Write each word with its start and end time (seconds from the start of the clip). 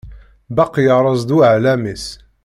Baqi 0.55 0.81
yerreẓ-d 0.87 1.35
uɛellam-is. 1.37 2.05